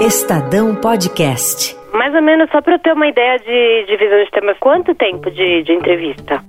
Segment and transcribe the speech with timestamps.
[0.00, 1.76] Estadão Podcast.
[1.92, 5.30] Mais ou menos, só para eu ter uma ideia de divisão de temas, quanto tempo
[5.30, 6.42] de, de entrevista?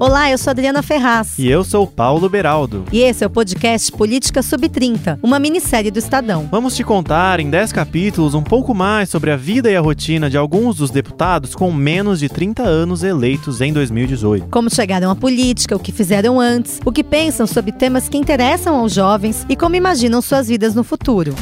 [0.00, 1.38] Olá, eu sou Adriana Ferraz.
[1.38, 2.84] E eu sou Paulo Beraldo.
[2.92, 6.48] E esse é o podcast Política Sub-30, uma minissérie do Estadão.
[6.50, 10.28] Vamos te contar em 10 capítulos um pouco mais sobre a vida e a rotina
[10.28, 14.48] de alguns dos deputados com menos de 30 anos eleitos em 2018.
[14.50, 18.76] Como chegaram à política, o que fizeram antes, o que pensam sobre temas que interessam
[18.76, 21.34] aos jovens e como imaginam suas vidas no futuro.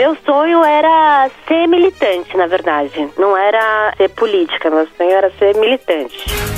[0.00, 3.10] Meu sonho era ser militante, na verdade.
[3.18, 6.49] Não era ser política, meu sonho era ser militante.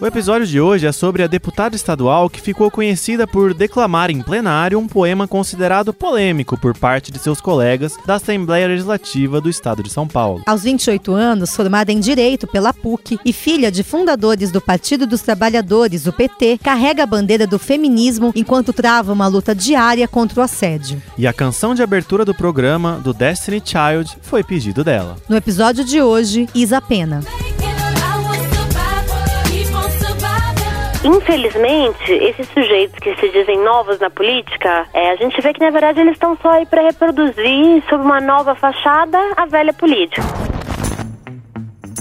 [0.00, 4.22] O episódio de hoje é sobre a deputada estadual que ficou conhecida por declamar em
[4.22, 9.82] plenário um poema considerado polêmico por parte de seus colegas da Assembleia Legislativa do Estado
[9.82, 10.44] de São Paulo.
[10.46, 15.20] Aos 28 anos, formada em Direito pela PUC e filha de fundadores do Partido dos
[15.20, 20.44] Trabalhadores, o PT, carrega a bandeira do feminismo enquanto trava uma luta diária contra o
[20.44, 21.02] assédio.
[21.18, 25.16] E a canção de abertura do programa, do Destiny Child, foi pedido dela.
[25.28, 27.20] No episódio de hoje, Isa Pena.
[31.04, 35.70] Infelizmente, esses sujeitos que se dizem novos na política, é, a gente vê que na
[35.70, 40.57] verdade eles estão só aí para reproduzir sob uma nova fachada a velha política.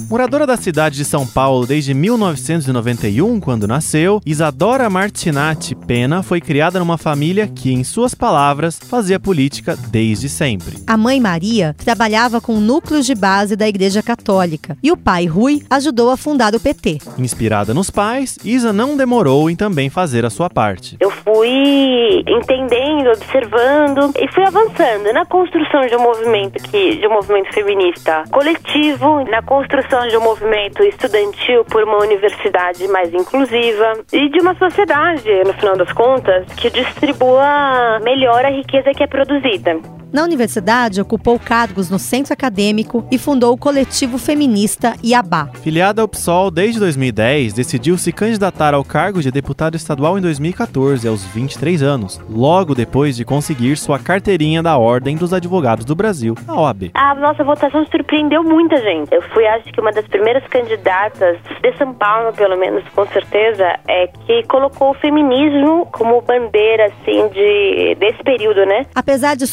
[0.09, 6.79] Moradora da cidade de São Paulo desde 1991, quando nasceu, Isadora Martinati Pena foi criada
[6.79, 10.77] numa família que, em suas palavras, fazia política desde sempre.
[10.87, 15.61] A mãe Maria trabalhava com núcleos de base da Igreja Católica e o pai Rui
[15.69, 16.99] ajudou a fundar o PT.
[17.17, 20.95] Inspirada nos pais, Isa não demorou em também fazer a sua parte.
[21.01, 27.11] Eu fui entendendo, observando e fui avançando na construção de um movimento que, de um
[27.11, 34.29] movimento feminista coletivo, na construção de um movimento estudantil por uma universidade mais inclusiva e
[34.29, 39.79] de uma sociedade, no final das contas, que distribua melhor a riqueza que é produzida.
[40.11, 45.49] Na universidade, ocupou cargos no centro acadêmico e fundou o coletivo feminista Iabá.
[45.61, 51.07] Filiada ao PSOL desde 2010, decidiu se candidatar ao cargo de deputado estadual em 2014,
[51.07, 56.35] aos 23 anos, logo depois de conseguir sua carteirinha da Ordem dos Advogados do Brasil,
[56.47, 56.91] a OAB.
[56.93, 59.13] A nossa votação surpreendeu muita gente.
[59.13, 63.77] Eu fui, acho que, uma das primeiras candidatas de São Paulo, pelo menos, com certeza,
[63.87, 68.85] é que colocou o feminismo como bandeira, assim, de, desse período, né?
[68.95, 69.45] Apesar de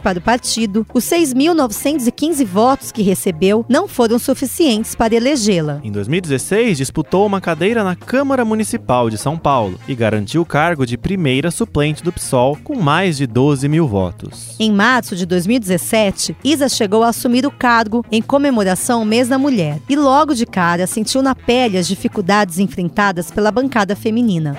[0.00, 5.80] para o partido, os 6.915 votos que recebeu não foram suficientes para elegê-la.
[5.82, 10.86] Em 2016, disputou uma cadeira na Câmara Municipal de São Paulo e garantiu o cargo
[10.86, 14.54] de primeira suplente do PSOL com mais de 12 mil votos.
[14.60, 19.38] Em março de 2017, Isa chegou a assumir o cargo em comemoração ao mês da
[19.38, 24.56] mulher e logo de cara sentiu na pele as dificuldades enfrentadas pela bancada feminina.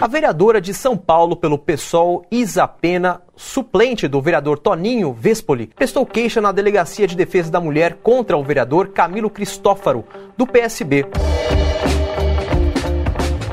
[0.00, 6.04] A vereadora de São Paulo pelo PSOL, Isa Pena, suplente do vereador Toninho Vespoli, prestou
[6.04, 10.04] queixa na Delegacia de Defesa da Mulher contra o vereador Camilo Cristófaro,
[10.36, 11.06] do PSB.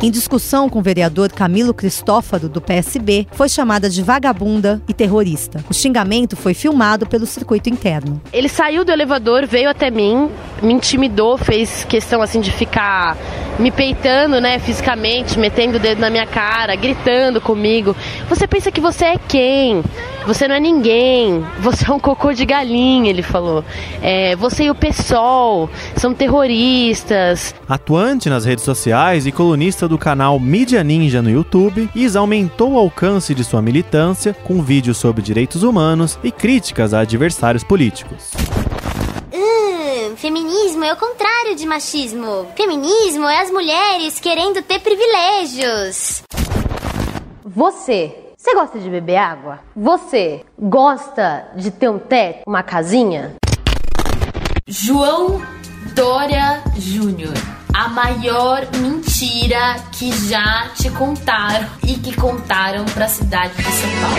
[0.02, 5.62] Em discussão com o vereador Camilo Cristófaro, do PSB, foi chamada de vagabunda e terrorista.
[5.70, 8.22] O xingamento foi filmado pelo circuito interno.
[8.32, 10.30] Ele saiu do elevador, veio até mim,
[10.64, 13.18] me intimidou, fez questão assim de ficar
[13.60, 17.94] me peitando, né, fisicamente, metendo o dedo na minha cara, gritando comigo.
[18.30, 19.84] Você pensa que você é quem?
[20.30, 21.44] Você não é ninguém.
[21.60, 23.66] Você é um cocô de galinha, ele falou.
[24.00, 25.68] É, você e o PSOL
[25.98, 27.56] são terroristas.
[27.68, 32.78] Atuante nas redes sociais e colunista do canal Mídia Ninja no YouTube, Isa aumentou o
[32.78, 38.30] alcance de sua militância com vídeos sobre direitos humanos e críticas a adversários políticos.
[39.34, 42.46] Hum, feminismo é o contrário de machismo.
[42.56, 46.22] Feminismo é as mulheres querendo ter privilégios.
[47.44, 49.60] Você, você gosta de beber água?
[49.76, 53.36] Você gosta de ter um teto, uma casinha?
[54.66, 55.42] João
[55.94, 57.34] Dória Júnior.
[57.74, 63.90] A maior mentira que já te contaram e que contaram para a cidade de São
[64.02, 64.16] Paulo.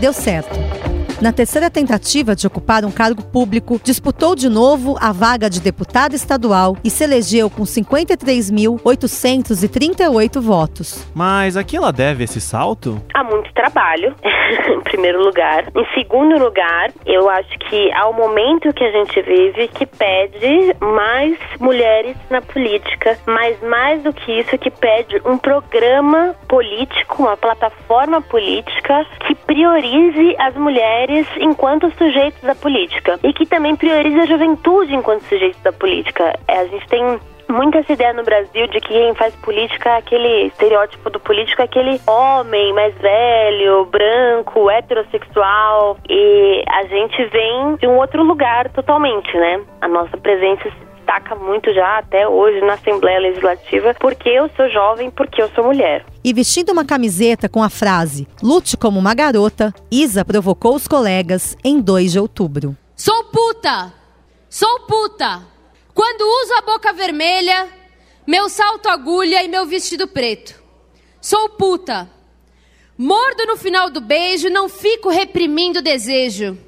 [0.00, 0.77] Deu certo.
[1.20, 6.14] Na terceira tentativa de ocupar um cargo público, disputou de novo a vaga de deputada
[6.14, 11.04] estadual e se elegeu com 53.838 votos.
[11.12, 13.02] Mas a que ela deve esse salto?
[13.12, 15.64] Há muito trabalho, em primeiro lugar.
[15.74, 20.72] Em segundo lugar, eu acho que há um momento que a gente vive que pede
[20.80, 27.36] mais mulheres na política, mas mais do que isso, que pede um programa político, uma
[27.36, 34.22] plataforma política que priorize as mulheres mulheres enquanto sujeitos da política e que também prioriza
[34.22, 36.38] a juventude enquanto sujeitos da política.
[36.46, 37.18] É, a gente tem
[37.48, 41.62] muita essa ideia no Brasil de que quem faz política é aquele estereótipo do político,
[41.62, 45.96] é aquele homem mais velho, branco, heterossexual.
[46.08, 49.62] E a gente vem de um outro lugar totalmente, né?
[49.80, 54.68] A nossa presença se destaca muito já até hoje na Assembleia Legislativa, porque eu sou
[54.68, 56.04] jovem, porque eu sou mulher.
[56.22, 61.56] E vestindo uma camiseta com a frase Lute como uma garota, Isa provocou os colegas
[61.64, 62.76] em 2 de outubro.
[62.94, 63.92] Sou puta!
[64.50, 65.42] Sou puta!
[65.94, 67.68] Quando uso a boca vermelha,
[68.26, 70.54] meu salto agulha e meu vestido preto.
[71.20, 72.08] Sou puta.
[72.96, 76.58] Mordo no final do beijo, não fico reprimindo o desejo.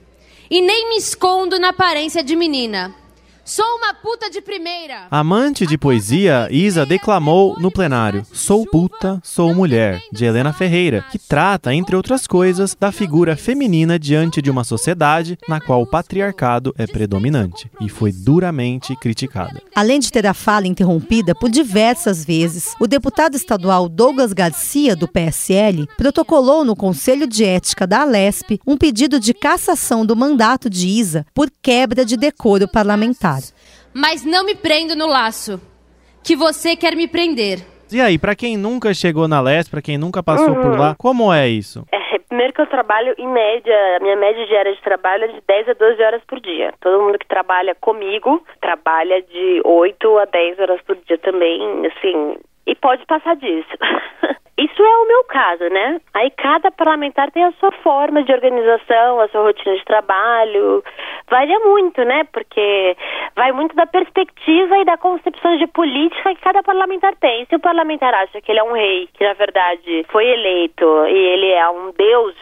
[0.51, 2.95] E nem me escondo na aparência de menina.
[3.51, 5.09] Sou uma puta de primeira.
[5.11, 11.19] Amante de poesia, Isa declamou no plenário Sou puta, sou mulher, de Helena Ferreira, que
[11.19, 16.73] trata, entre outras coisas, da figura feminina diante de uma sociedade na qual o patriarcado
[16.79, 19.61] é predominante e foi duramente criticada.
[19.75, 25.09] Além de ter a fala interrompida por diversas vezes, o deputado estadual Douglas Garcia, do
[25.09, 30.87] PSL, protocolou no Conselho de Ética da Alesp um pedido de cassação do mandato de
[30.87, 33.40] Isa por quebra de decoro parlamentar.
[33.95, 35.61] Mas não me prendo no laço
[36.23, 37.61] que você quer me prender.
[37.93, 41.33] E aí, pra quem nunca chegou na Leste, pra quem nunca passou por lá, como
[41.33, 41.85] é isso?
[41.91, 45.43] É, primeiro que eu trabalho em média, a minha média diária de trabalho é de
[45.47, 46.73] 10 a 12 horas por dia.
[46.81, 52.37] Todo mundo que trabalha comigo trabalha de 8 a 10 horas por dia também, assim,
[52.71, 53.69] e pode passar disso.
[54.57, 56.01] Isso é o meu caso, né?
[56.13, 60.85] Aí cada parlamentar tem a sua forma de organização, a sua rotina de trabalho.
[61.31, 62.25] Varia muito, né?
[62.31, 62.95] Porque
[63.35, 67.47] vai muito da perspectiva e da concepção de política que cada parlamentar tem.
[67.47, 71.17] Se o parlamentar acha que ele é um rei, que na verdade foi eleito e
[71.17, 72.35] ele é um deus,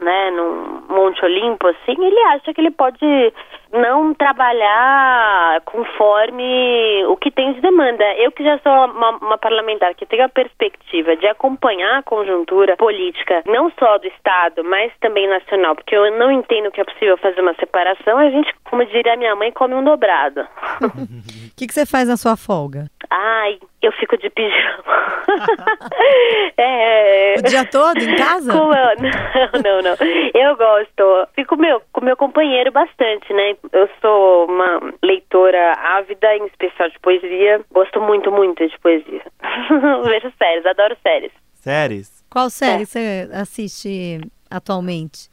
[0.00, 3.32] né, num Monte Olimpo, assim, ele acha que ele pode
[3.72, 8.04] não trabalhar conforme o que tem de demanda.
[8.16, 12.76] Eu que já sou uma, uma, parlamentar que tenho a perspectiva de acompanhar a conjuntura
[12.76, 17.16] política, não só do Estado, mas também nacional, porque eu não entendo que é possível
[17.18, 20.46] fazer uma separação, a gente, como diria minha mãe, come um dobrado.
[21.50, 22.86] O que, que você faz na sua folga?
[23.10, 23.58] Ai,
[23.90, 24.84] eu fico de pijama.
[26.56, 27.34] é...
[27.38, 28.52] O dia todo em casa?
[28.52, 28.70] Com...
[28.70, 29.96] Não, não, não.
[30.34, 31.28] Eu gosto.
[31.34, 33.56] Fico meu, com meu companheiro bastante, né?
[33.72, 37.60] Eu sou uma leitora ávida, em especial de poesia.
[37.70, 39.22] Gosto muito, muito de poesia.
[40.04, 41.32] Vejo séries, adoro séries.
[41.54, 42.24] Séries?
[42.30, 42.86] Qual série é.
[42.86, 44.20] você assiste
[44.50, 45.28] atualmente?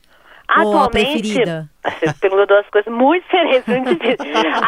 [0.48, 1.34] Atualmente?
[1.84, 4.18] Você perguntou duas coisas muito diferentes.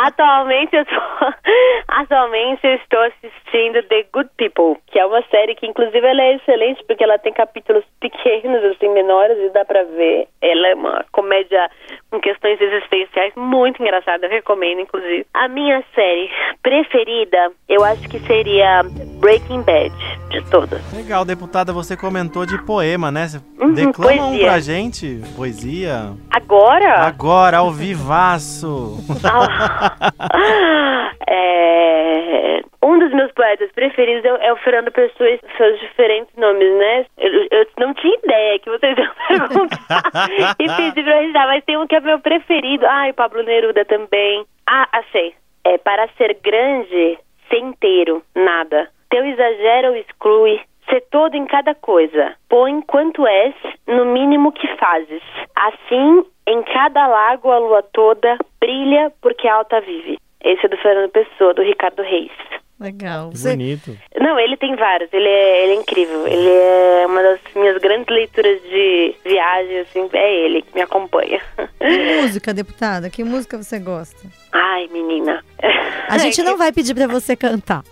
[0.05, 0.95] atualmente, eu tô,
[1.87, 6.35] atualmente eu estou assistindo The Good People, que é uma série que inclusive ela é
[6.35, 10.27] excelente porque ela tem capítulos pequenos, assim, menores e dá pra ver.
[10.41, 11.69] Ela é uma comédia
[12.09, 15.25] com questões existenciais muito engraçada, eu recomendo inclusive.
[15.33, 16.29] A minha série
[16.61, 18.83] preferida, eu acho que seria
[19.19, 19.93] Breaking Bad,
[20.29, 20.81] de todas.
[20.93, 23.27] Legal, deputada, você comentou de poema, né?
[23.27, 24.25] Você uhum, declama poesia.
[24.25, 26.13] um pra gente, poesia.
[26.31, 26.99] Agora?
[27.01, 28.97] Agora, ao vivaço.
[31.27, 37.05] é, um dos meus poetas preferidos é, é o Fernando Pessoa seus diferentes nomes, né?
[37.79, 40.03] Não tinha ideia que vocês iam perguntar
[40.59, 42.85] e pedir pra registrar, mas tem um que é meu preferido.
[42.85, 44.45] Ai, Pablo Neruda também.
[44.67, 45.33] Ah, achei.
[45.63, 47.17] É para ser grande,
[47.47, 48.89] ser inteiro, nada.
[49.09, 50.59] Teu exagero exclui,
[50.89, 52.35] ser todo em cada coisa.
[52.49, 53.55] Põe quanto és,
[53.87, 55.23] no mínimo que fazes.
[55.55, 60.17] Assim, em cada lago a lua toda brilha porque alta vive.
[60.43, 62.31] Esse é do Fernando Pessoa, do Ricardo Reis.
[62.79, 63.31] Legal.
[63.31, 63.97] Que bonito.
[64.21, 65.11] Não, ele tem vários.
[65.11, 66.25] Ele é, ele é incrível.
[66.25, 70.09] Ele é uma das minhas grandes leituras de viagem, assim.
[70.13, 71.41] É ele que me acompanha.
[71.77, 73.09] Que música, deputada?
[73.09, 74.17] Que música você gosta?
[74.51, 75.43] Ai, menina.
[76.07, 77.83] A gente não vai pedir pra você cantar.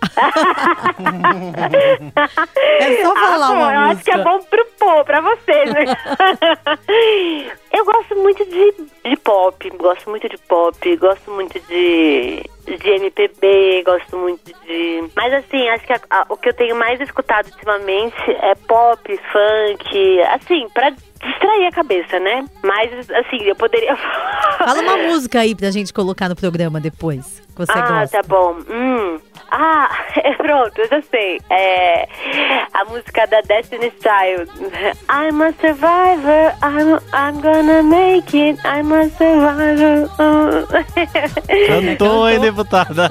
[2.80, 3.92] é só falar ah, uma eu música.
[3.92, 5.72] acho que é bom pro povo, pra vocês.
[5.72, 5.84] Né?
[7.72, 13.82] eu gosto muito de, de pop, gosto muito de pop, gosto muito de, de MPB,
[13.84, 15.04] gosto muito de...
[15.14, 19.20] Mas assim, acho que a, a, o que eu tenho mais escutado ultimamente é pop,
[19.32, 22.44] funk, assim, pra distrair a cabeça, né?
[22.62, 23.96] Mas, assim, eu poderia.
[24.58, 27.42] Fala uma música aí pra gente colocar no programa depois.
[27.54, 28.22] Que você ah, gosta.
[28.22, 28.56] tá bom.
[28.68, 29.18] Hum.
[29.50, 29.88] Ah,
[30.36, 31.40] pronto, eu já sei.
[31.50, 32.06] É
[32.74, 34.50] a música da Destiny Child.
[35.08, 40.08] I'm a survivor, I'm, I'm gonna make it, I'm a survivor.
[41.98, 43.08] Cantou, hein, deputada?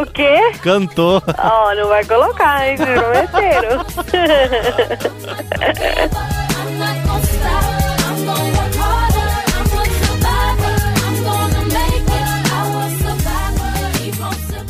[0.00, 0.52] O quê?
[0.62, 1.22] Cantou.
[1.38, 2.76] Ó, oh, não vai colocar, hein?
[2.76, 3.84] Prometeram.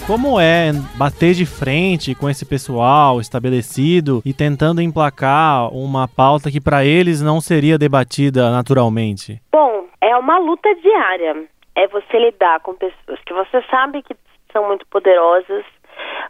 [0.09, 6.63] Como é bater de frente com esse pessoal estabelecido e tentando emplacar uma pauta que
[6.63, 9.39] para eles não seria debatida naturalmente?
[9.53, 11.47] Bom, é uma luta diária.
[11.77, 14.17] É você lidar com pessoas que você sabe que
[14.51, 15.63] são muito poderosas,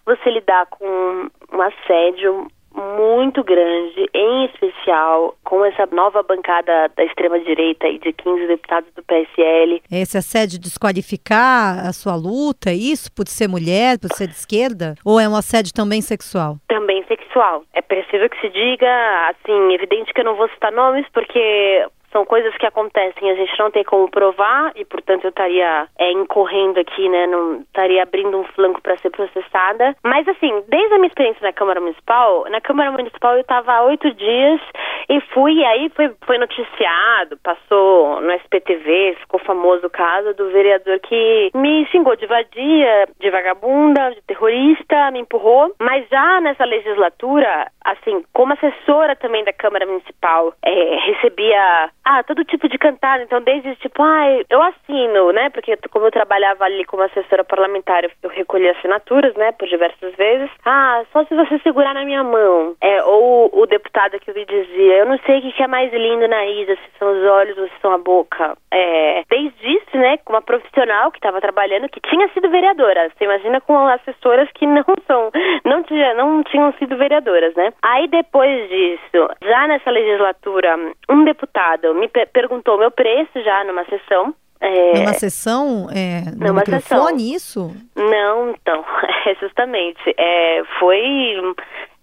[0.05, 7.89] você lidar com um assédio, muito grande, em especial com essa nova bancada da extrema-direita
[7.89, 9.83] e de 15 deputados do PSL.
[9.91, 14.95] Esse assédio desqualificar a sua luta, isso, por ser mulher, por ser de esquerda?
[15.05, 16.57] Ou é um assédio também sexual?
[16.69, 17.65] Também sexual.
[17.73, 18.89] É preciso que se diga,
[19.31, 23.59] assim, evidente que eu não vou citar nomes, porque são coisas que acontecem, a gente
[23.59, 27.27] não tem como provar e, portanto, eu estaria é, incorrendo aqui, né?
[27.27, 29.97] Não estaria abrindo um flanco para ser processada.
[30.03, 33.83] Mas, assim, desde a minha experiência na Câmara Municipal, na Câmara Municipal eu estava há
[33.83, 34.61] oito dias
[35.09, 40.51] e fui, e aí foi, foi noticiado, passou no SPTV, ficou famoso o caso do
[40.51, 45.75] vereador que me xingou de vadia, de vagabunda, de terrorista, me empurrou.
[45.79, 52.43] Mas já nessa legislatura, assim, como assessora também da Câmara Municipal, é, recebia ah, todo
[52.43, 55.51] tipo de cantada, então desde tipo, ah, eu assino, né?
[55.51, 60.51] Porque como eu trabalhava ali como assessora parlamentar, eu recolhi assinaturas, né, por diversas vezes.
[60.65, 62.75] Ah, só se você segurar na minha mão.
[62.81, 66.27] É, ou o deputado que me dizia, eu não sei o que é mais lindo
[66.27, 68.57] na Isa, se são os olhos ou se são a boca.
[68.73, 73.11] É, desde isso, né, com uma profissional que estava trabalhando, que tinha sido vereadora.
[73.11, 75.31] Você imagina com assessoras que não são,
[75.65, 77.71] não, tinha, não tinham sido vereadoras, né?
[77.83, 80.75] Aí depois disso, já nessa legislatura,
[81.11, 84.35] um deputado me perguntou meu preço já numa sessão.
[84.61, 85.89] É, numa sessão?
[85.91, 87.37] É, no numa microfone, sessão.
[87.37, 87.77] isso?
[87.95, 88.85] Não, então,
[89.27, 90.15] é justamente.
[90.17, 91.55] É, foi.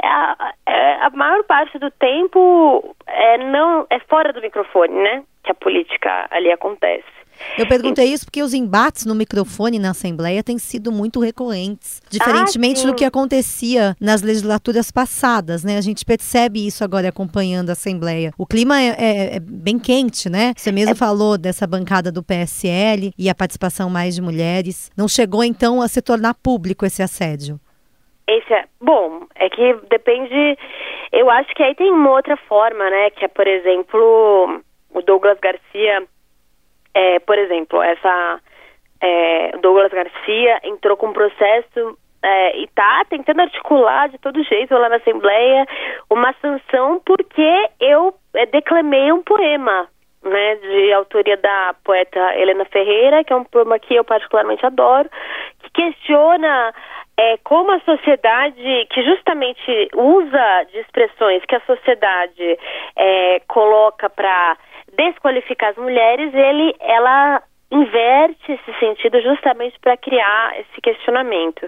[0.01, 5.23] É a, é, a maior parte do tempo é, não, é fora do microfone, né?
[5.43, 7.05] Que a política ali acontece.
[7.57, 12.83] Eu perguntei isso porque os embates no microfone na Assembleia têm sido muito recorrentes, diferentemente
[12.83, 15.77] ah, do que acontecia nas legislaturas passadas, né?
[15.77, 18.31] A gente percebe isso agora acompanhando a Assembleia.
[18.37, 20.53] O clima é, é, é bem quente, né?
[20.55, 20.95] Você mesmo é...
[20.95, 24.91] falou dessa bancada do PSL e a participação mais de mulheres.
[24.97, 27.59] Não chegou então a se tornar público esse assédio?
[28.27, 30.57] Esse é, bom, é que depende.
[31.11, 33.11] Eu acho que aí tem uma outra forma, né?
[33.11, 34.61] Que é, por exemplo,
[34.91, 36.03] o Douglas Garcia
[36.95, 38.39] é, por exemplo, essa
[39.01, 44.73] é, Douglas Garcia entrou com um processo é, e está tentando articular de todo jeito
[44.73, 45.67] lá na Assembleia
[46.09, 49.87] uma sanção porque eu é, declamei um poema,
[50.23, 55.09] né, de autoria da poeta Helena Ferreira, que é um poema que eu particularmente adoro,
[55.61, 56.73] que questiona
[57.17, 62.57] é, como a sociedade, que justamente usa de expressões que a sociedade
[62.95, 64.57] é, coloca para
[64.95, 71.67] desqualificar as mulheres, ele, ela inverte esse sentido justamente para criar esse questionamento.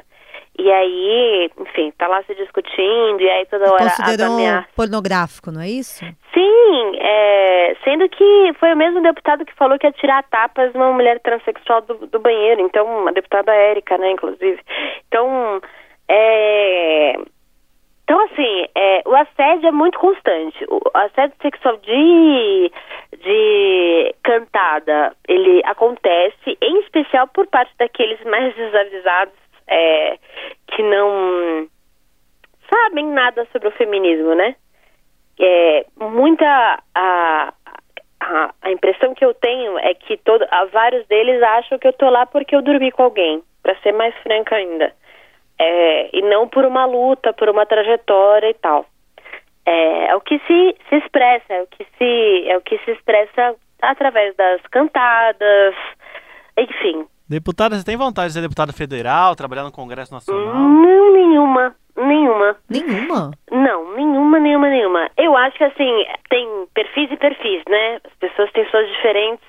[0.60, 4.72] E aí, enfim, tá lá se discutindo, e aí toda hora Considerou ameaças...
[4.76, 6.04] pornográfico, não é isso?
[6.34, 10.92] Sim, é, sendo que foi o mesmo deputado que falou que ia tirar tapas uma
[10.92, 14.60] mulher transexual do, do banheiro, então, a deputada Érica, né, inclusive.
[15.08, 15.62] Então,
[16.10, 17.20] é,
[18.08, 20.66] então, assim, é, o assédio é muito constante.
[20.70, 22.72] O assédio sexual de,
[23.24, 29.34] de cantada, ele acontece, em especial por parte daqueles mais desavisados
[29.68, 30.18] é,
[30.68, 31.68] que não
[32.70, 34.56] sabem nada sobre o feminismo, né?
[35.40, 37.54] É, muita a,
[38.20, 42.10] a, a impressão que eu tenho é que todo, vários deles acham que eu tô
[42.10, 44.94] lá porque eu dormi com alguém, para ser mais franca ainda
[45.60, 48.86] é, e não por uma luta, por uma trajetória e tal.
[49.68, 52.92] É, é, o que se, se expressa, é o que se, é o que se
[52.92, 55.76] expressa através das cantadas,
[56.58, 57.06] enfim.
[57.30, 60.56] Deputada, você tem vontade de ser deputada federal, trabalhar no Congresso Nacional?
[60.56, 61.76] Não, nenhuma.
[61.98, 62.56] Nenhuma.
[62.70, 63.32] Nenhuma?
[63.52, 65.10] Não, nenhuma, nenhuma, nenhuma.
[65.18, 68.00] Eu acho que assim, tem perfis e perfis, né?
[68.06, 69.44] As pessoas têm suas diferentes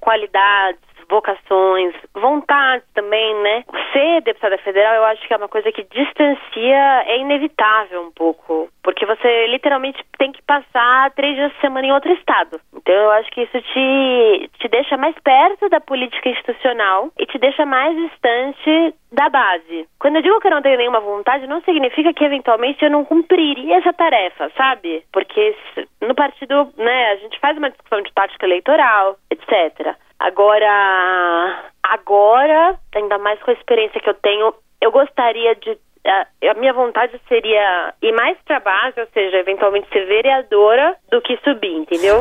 [0.00, 3.64] qualidades, vocações, vontades também, né?
[3.92, 8.68] Ser deputada federal, eu acho que é uma coisa que distancia, é inevitável um pouco,
[9.16, 12.60] você literalmente tem que passar três dias de semana em outro estado.
[12.74, 17.38] Então eu acho que isso te, te deixa mais perto da política institucional e te
[17.38, 19.86] deixa mais distante da base.
[19.98, 23.04] Quando eu digo que eu não tenho nenhuma vontade, não significa que eventualmente eu não
[23.04, 25.02] cumpriria essa tarefa, sabe?
[25.12, 25.54] Porque
[26.00, 29.94] no partido, né, a gente faz uma discussão de tática eleitoral, etc.
[30.18, 36.72] Agora, agora, ainda mais com a experiência que eu tenho, eu gostaria de a, minha
[36.72, 42.20] vontade seria ir mais para base, ou seja, eventualmente ser vereadora, do que subir, entendeu?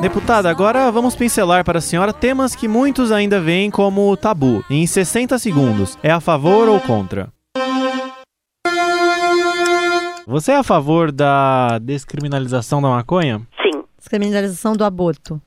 [0.00, 4.64] Deputada, agora vamos pincelar para a senhora temas que muitos ainda veem como tabu.
[4.70, 7.28] Em 60 segundos, é a favor ou contra?
[10.26, 13.40] Você é a favor da descriminalização da maconha?
[13.62, 13.84] Sim.
[13.96, 15.40] Descriminalização do aborto?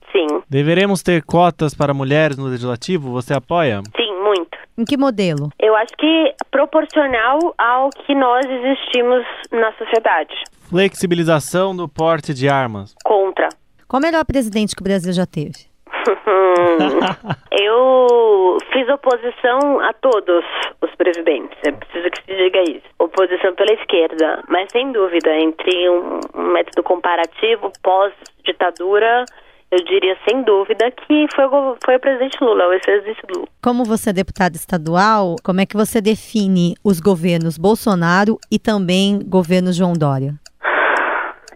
[0.49, 3.11] Deveremos ter cotas para mulheres no legislativo?
[3.11, 3.83] Você apoia?
[3.95, 4.57] Sim, muito.
[4.75, 5.49] Em que modelo?
[5.59, 10.33] Eu acho que proporcional ao que nós existimos na sociedade.
[10.67, 12.95] Flexibilização do porte de armas?
[13.05, 13.49] Contra.
[13.87, 15.69] Qual o melhor presidente que o Brasil já teve?
[17.51, 20.43] eu fiz oposição a todos
[20.81, 21.59] os presidentes.
[21.63, 22.87] É preciso que se diga isso.
[22.97, 29.25] Oposição pela esquerda, mas sem dúvida, entre um, um método comparativo pós-ditadura,
[29.71, 33.47] eu diria sem dúvida que foi, o, foi o presidente Lula, o ex-presidente Lula.
[33.63, 39.19] Como você é deputada estadual, como é que você define os governos Bolsonaro e também
[39.23, 40.33] governo João Dória?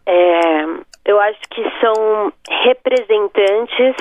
[0.06, 0.66] É,
[1.06, 2.32] eu acho que são
[2.64, 3.96] representantes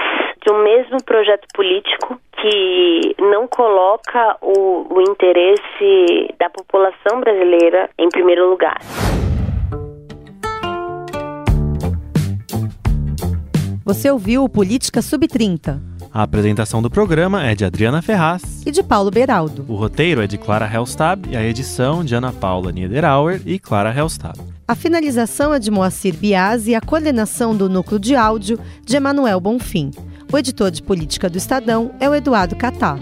[0.44, 8.08] de um mesmo projeto político que não coloca o, o interesse da população brasileira em
[8.08, 8.76] primeiro lugar.
[13.92, 15.78] Você ouviu o Política Sub-30.
[16.10, 19.66] A apresentação do programa é de Adriana Ferraz e de Paulo Beraldo.
[19.68, 23.94] O roteiro é de Clara Helstab e a edição de Ana Paula Niederauer e Clara
[23.94, 24.38] Helstab.
[24.66, 29.38] A finalização é de Moacir Biasi e a coordenação do núcleo de áudio de Emanuel
[29.38, 29.90] Bonfim.
[30.32, 32.98] O editor de política do Estadão é o Eduardo Catar.